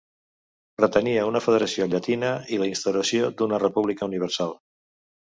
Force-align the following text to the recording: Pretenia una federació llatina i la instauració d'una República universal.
Pretenia 0.79 1.25
una 1.31 1.41
federació 1.47 1.85
llatina 1.91 2.31
i 2.57 2.59
la 2.61 2.69
instauració 2.71 3.27
d'una 3.43 3.59
República 3.65 4.07
universal. 4.13 4.55